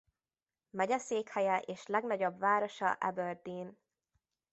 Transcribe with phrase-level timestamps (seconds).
[0.69, 3.77] Megyeszékhelye és legnagyobb városa Aberdeen.